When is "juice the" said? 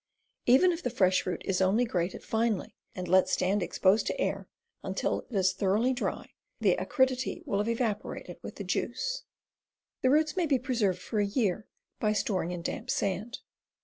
8.63-10.09